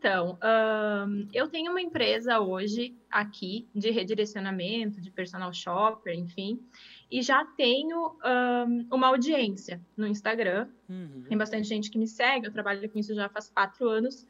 [0.00, 6.58] Então, um, eu tenho uma empresa hoje aqui de redirecionamento, de personal shopper, enfim,
[7.10, 10.68] e já tenho um, uma audiência no Instagram.
[10.88, 11.26] Uhum.
[11.28, 14.26] Tem bastante gente que me segue, eu trabalho com isso já faz quatro anos,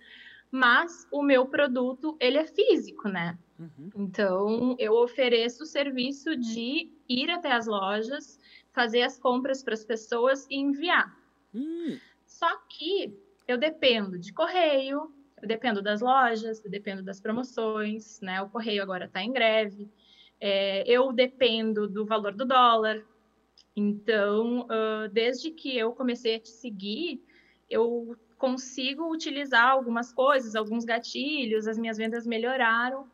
[0.51, 3.39] mas o meu produto, ele é físico, né?
[3.57, 3.91] Uhum.
[3.95, 8.41] Então, eu ofereço o serviço de ir até as lojas,
[8.73, 11.17] fazer as compras para as pessoas e enviar.
[11.55, 11.97] Uhum.
[12.27, 13.17] Só que
[13.47, 15.13] eu dependo de correio,
[15.43, 18.43] eu dependo das lojas, eu dependo das promoções, né?
[18.43, 19.91] O correio agora está em greve.
[20.41, 23.03] É, eu dependo do valor do dólar.
[23.77, 27.23] Então, uh, desde que eu comecei a te seguir,
[27.69, 33.09] eu consigo utilizar algumas coisas, alguns gatilhos, as minhas vendas melhoraram.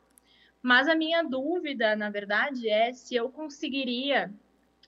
[0.62, 4.32] Mas a minha dúvida, na verdade, é se eu conseguiria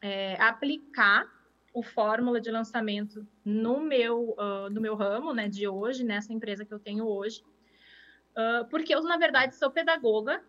[0.01, 1.27] é, aplicar
[1.79, 6.65] o fórmula de lançamento no meu, uh, no meu ramo, né, de hoje, nessa empresa
[6.65, 7.45] que eu tenho hoje,
[8.33, 10.43] uh, porque eu, na verdade, sou pedagoga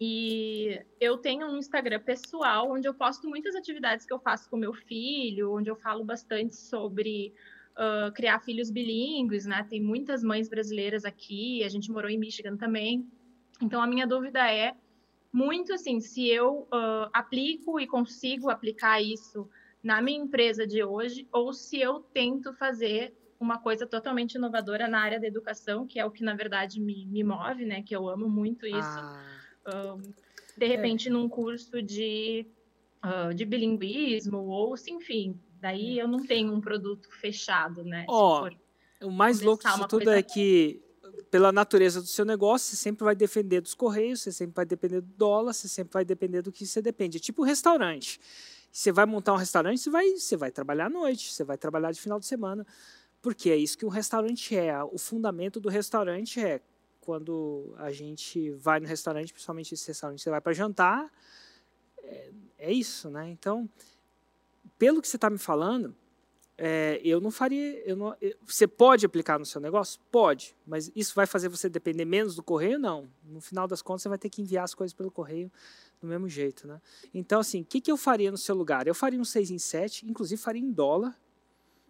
[0.00, 4.56] e eu tenho um Instagram pessoal onde eu posto muitas atividades que eu faço com
[4.56, 7.32] meu filho, onde eu falo bastante sobre
[7.76, 9.64] uh, criar filhos bilíngues, né?
[9.70, 13.06] Tem muitas mães brasileiras aqui, a gente morou em Michigan também.
[13.60, 14.74] Então, a minha dúvida é
[15.32, 19.48] muito assim, se eu uh, aplico e consigo aplicar isso
[19.82, 25.00] na minha empresa de hoje, ou se eu tento fazer uma coisa totalmente inovadora na
[25.00, 27.82] área da educação, que é o que na verdade me, me move, né?
[27.82, 28.78] Que eu amo muito isso.
[28.78, 29.20] Ah.
[29.66, 30.00] Um,
[30.56, 31.10] de repente, é.
[31.10, 32.46] num curso de,
[33.04, 38.04] uh, de bilinguismo, ou enfim, daí eu não tenho um produto fechado, né?
[38.08, 38.48] Ó,
[39.02, 40.80] oh, o mais louco disso tudo é que
[41.30, 45.00] pela natureza do seu negócio, você sempre vai depender dos correios, você sempre vai depender
[45.00, 47.16] do dólar, você sempre vai depender do que você depende.
[47.16, 48.20] É tipo restaurante.
[48.72, 51.92] Você vai montar um restaurante, você vai, você vai trabalhar à noite, você vai trabalhar
[51.92, 52.66] de final de semana,
[53.20, 54.82] porque é isso que um restaurante é.
[54.82, 56.62] O fundamento do restaurante é
[57.02, 61.12] quando a gente vai no restaurante, principalmente esse restaurante, você vai para jantar,
[61.98, 63.28] é, é, isso, né?
[63.28, 63.68] Então,
[64.78, 65.94] pelo que você está me falando,
[66.64, 67.82] é, eu não faria.
[67.84, 68.14] Eu não,
[68.46, 70.00] você pode aplicar no seu negócio?
[70.12, 72.78] Pode, mas isso vai fazer você depender menos do correio?
[72.78, 73.08] Não.
[73.24, 75.50] No final das contas, você vai ter que enviar as coisas pelo correio
[76.00, 76.80] do mesmo jeito, né?
[77.12, 78.86] Então, assim, o que, que eu faria no seu lugar?
[78.86, 81.18] Eu faria um 6 em 7, inclusive faria em dólar,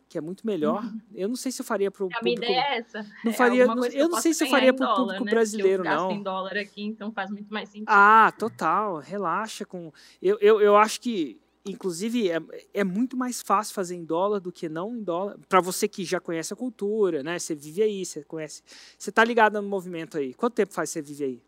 [0.08, 0.82] que é muito melhor.
[0.82, 1.00] Uhum.
[1.14, 2.20] Eu não sei se eu faria para o público...
[2.20, 3.06] A minha ideia é essa.
[3.22, 5.30] Não é faria, não, eu, eu não sei se eu faria para o público né?
[5.30, 6.12] brasileiro, eu não.
[6.12, 7.88] em dólar aqui, então faz muito mais sentido.
[7.90, 9.00] Ah, total.
[9.00, 9.92] Relaxa com...
[10.22, 12.40] Eu, eu, eu acho que, inclusive, é,
[12.74, 15.38] é muito mais fácil fazer em dólar do que não em dólar.
[15.48, 17.38] Para você que já conhece a cultura, né?
[17.38, 18.62] Você vive aí, você conhece...
[18.98, 20.34] Você está ligado no movimento aí.
[20.34, 21.42] Quanto tempo faz você vive aí?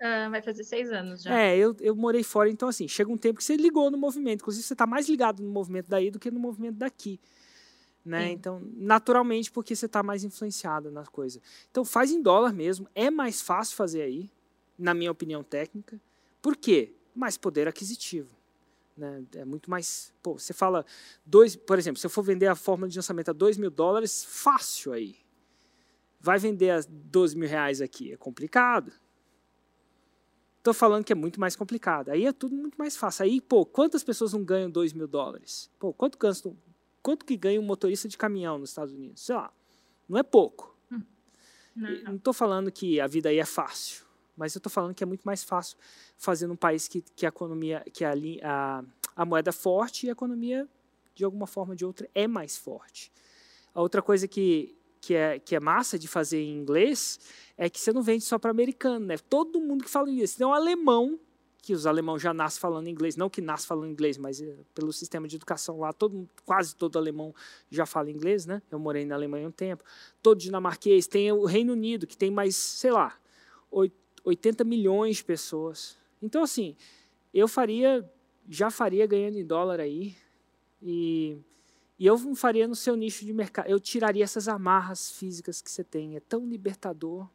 [0.00, 1.36] Uh, vai fazer seis anos já.
[1.36, 4.42] É, eu, eu morei fora, então assim, chega um tempo que você ligou no movimento.
[4.42, 7.18] Inclusive, você está mais ligado no movimento daí do que no movimento daqui.
[8.04, 8.30] Né?
[8.30, 11.40] Então, naturalmente, porque você está mais influenciado na coisa.
[11.70, 12.88] Então, faz em dólar mesmo.
[12.94, 14.30] É mais fácil fazer aí,
[14.78, 16.00] na minha opinião técnica.
[16.40, 16.92] Por quê?
[17.14, 18.37] Mais poder aquisitivo.
[18.98, 19.24] Né?
[19.36, 20.12] É muito mais.
[20.22, 20.84] Pô, você fala.
[21.24, 24.24] Dois, por exemplo, se eu for vender a fórmula de lançamento a 2 mil dólares,
[24.24, 25.16] fácil aí.
[26.20, 28.12] Vai vender a 12 mil reais aqui.
[28.12, 28.92] É complicado.
[30.58, 32.10] Estou falando que é muito mais complicado.
[32.10, 33.24] Aí é tudo muito mais fácil.
[33.24, 35.70] Aí, pô, quantas pessoas não ganham 2 mil dólares?
[35.78, 36.56] Pô, quanto, gastam,
[37.00, 39.24] quanto que ganha um motorista de caminhão nos Estados Unidos?
[39.24, 39.52] Sei lá,
[40.08, 40.76] não é pouco.
[40.90, 41.02] Hum.
[41.76, 44.04] Não estou falando que a vida aí é fácil,
[44.38, 45.76] mas eu estou falando que é muito mais fácil
[46.16, 48.84] fazer num país que, que a economia, que a, a,
[49.16, 50.66] a moeda é forte e a economia,
[51.14, 53.12] de alguma forma ou de outra, é mais forte.
[53.74, 57.18] A outra coisa que, que, é, que é massa de fazer em inglês
[57.56, 59.18] é que você não vende só para americano, né?
[59.18, 60.30] Todo mundo que fala inglês.
[60.30, 61.18] Se tem um alemão,
[61.60, 64.92] que os alemãos já nascem falando inglês, não que nasce falando inglês, mas é, pelo
[64.92, 67.34] sistema de educação lá, todo, quase todo alemão
[67.68, 68.62] já fala inglês, né?
[68.70, 69.84] Eu morei na Alemanha um tempo.
[70.22, 71.06] Todo dinamarquês.
[71.06, 73.18] Tem o Reino Unido, que tem mais, sei lá,
[74.28, 75.96] 80 milhões de pessoas.
[76.22, 76.76] Então, assim,
[77.32, 78.08] eu faria,
[78.48, 80.16] já faria ganhando em dólar aí.
[80.82, 81.38] E,
[81.98, 83.68] e eu faria no seu nicho de mercado.
[83.68, 86.16] Eu tiraria essas amarras físicas que você tem.
[86.16, 87.28] É tão libertador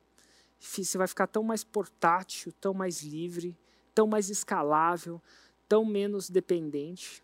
[0.63, 3.57] você vai ficar tão mais portátil, tão mais livre,
[3.93, 5.21] tão mais escalável,
[5.67, 7.21] tão menos dependente.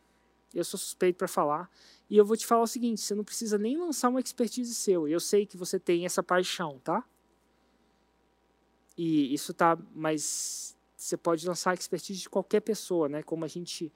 [0.54, 1.70] Eu sou suspeito para falar.
[2.10, 5.08] E eu vou te falar o seguinte: você não precisa nem lançar uma expertise seu.
[5.08, 7.04] Eu sei que você tem essa paixão, tá?
[9.02, 13.24] E isso tá, mas você pode lançar a expertise de qualquer pessoa, né?
[13.24, 13.94] Como a gente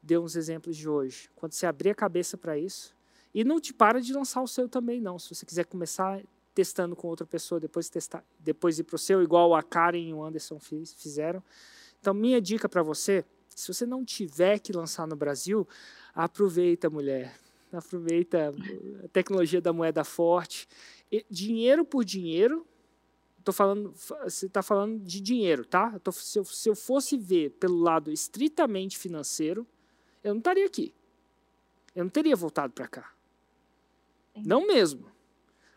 [0.00, 1.28] deu uns exemplos de hoje.
[1.34, 2.94] Quando você abrir a cabeça para isso,
[3.34, 5.18] e não te para de lançar o seu também, não.
[5.18, 6.22] Se você quiser começar,
[6.54, 10.14] testando com outra pessoa, depois, testar, depois ir para o seu, igual a Karen e
[10.14, 11.42] o Anderson fiz, fizeram.
[12.00, 15.66] Então, minha dica para você, se você não tiver que lançar no Brasil,
[16.14, 17.34] aproveita, mulher.
[17.72, 18.54] Aproveita
[19.04, 20.68] a tecnologia da moeda forte.
[21.10, 22.64] E, dinheiro por dinheiro,
[23.44, 25.98] Tô falando, você está falando de dinheiro, tá?
[25.98, 29.66] Tô, se, eu, se eu fosse ver pelo lado estritamente financeiro,
[30.22, 30.94] eu não estaria aqui.
[31.94, 33.12] Eu não teria voltado para cá.
[34.34, 35.12] Não mesmo.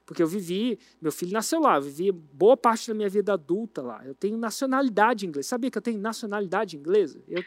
[0.05, 3.81] Porque eu vivi, meu filho nasceu lá, eu vivi boa parte da minha vida adulta
[3.81, 4.01] lá.
[4.05, 5.49] Eu tenho nacionalidade inglesa.
[5.49, 7.21] Sabia que eu tenho nacionalidade inglesa?
[7.27, 7.43] Eu,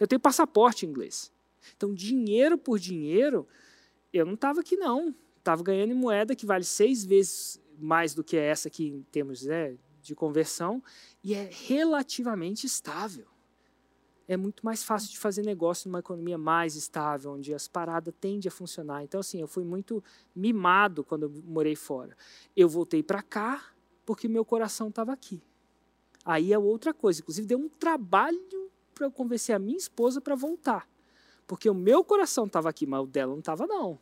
[0.00, 1.32] eu tenho passaporte inglês.
[1.76, 3.46] Então, dinheiro por dinheiro,
[4.12, 5.14] eu não estava aqui, não.
[5.38, 9.42] Estava ganhando em moeda que vale seis vezes mais do que essa aqui em termos
[9.42, 10.82] né, de conversão,
[11.22, 13.26] e é relativamente estável.
[14.28, 18.48] É muito mais fácil de fazer negócio numa economia mais estável, onde as paradas tendem
[18.48, 19.02] a funcionar.
[19.02, 20.04] Então, assim, eu fui muito
[20.34, 22.16] mimado quando eu morei fora.
[22.56, 23.72] Eu voltei para cá
[24.06, 25.42] porque meu coração estava aqui.
[26.24, 27.20] Aí é outra coisa.
[27.20, 30.88] Inclusive, deu um trabalho para eu convencer a minha esposa para voltar.
[31.46, 33.98] Porque o meu coração estava aqui, mas o dela não estava, não.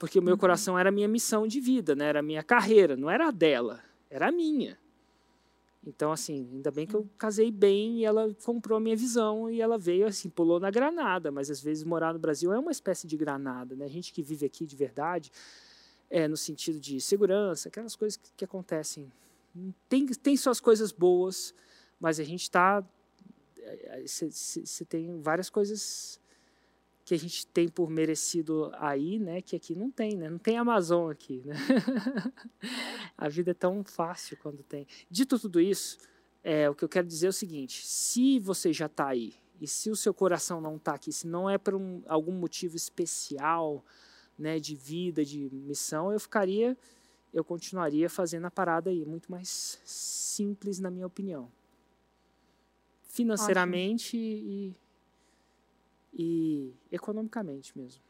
[0.00, 0.40] Porque o meu uhum.
[0.40, 2.06] coração era a minha missão de vida, né?
[2.06, 4.78] era a minha carreira, não era a dela, era a minha.
[5.86, 9.60] Então, assim, ainda bem que eu casei bem e ela comprou a minha visão e
[9.60, 11.30] ela veio, assim, pulou na granada.
[11.30, 13.84] Mas às vezes morar no Brasil é uma espécie de granada, né?
[13.84, 15.30] A gente que vive aqui de verdade,
[16.08, 19.12] é, no sentido de segurança, aquelas coisas que, que acontecem.
[19.86, 21.54] Tem, tem suas coisas boas,
[22.00, 22.82] mas a gente está.
[24.06, 26.18] Você tem várias coisas
[27.10, 30.30] que a gente tem por merecido aí, né, que aqui não tem, né?
[30.30, 31.56] Não tem Amazon aqui, né?
[33.18, 34.86] a vida é tão fácil quando tem.
[35.10, 35.98] Dito tudo isso,
[36.40, 39.66] é, o que eu quero dizer é o seguinte: se você já está aí e
[39.66, 43.84] se o seu coração não está aqui, se não é por um, algum motivo especial,
[44.38, 46.78] né, de vida, de missão, eu ficaria,
[47.34, 51.50] eu continuaria fazendo a parada aí, muito mais simples na minha opinião,
[53.02, 54.48] financeiramente Ótimo.
[54.48, 54.89] e
[56.12, 58.02] e economicamente mesmo.